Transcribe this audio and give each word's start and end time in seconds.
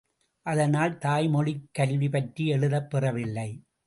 அதனால் 0.45 0.97
தாய்மொழிக் 0.97 1.67
கல்வி 1.71 2.09
பற்றி 2.09 2.47
எழுதப் 2.47 2.89
பெறவில்லை. 2.89 3.49